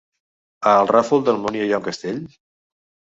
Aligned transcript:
A 0.71 0.71
el 0.79 0.89
Ràfol 0.91 1.21
d'Almúnia 1.27 1.67
hi 1.67 1.75
ha 1.77 1.81
un 1.83 1.87
castell? 1.89 2.21